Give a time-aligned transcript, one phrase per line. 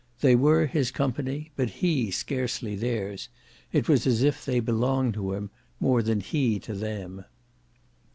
[0.21, 3.29] They were his company but he scarcely theirs;
[3.71, 7.25] it was as if they belonged to him more than he to them.